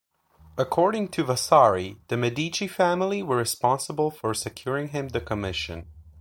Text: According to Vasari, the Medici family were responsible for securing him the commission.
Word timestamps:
According 0.57 1.09
to 1.09 1.23
Vasari, 1.23 1.97
the 2.07 2.17
Medici 2.17 2.67
family 2.67 3.21
were 3.21 3.35
responsible 3.35 4.09
for 4.09 4.33
securing 4.33 4.87
him 4.87 5.09
the 5.09 5.21
commission. 5.21 5.89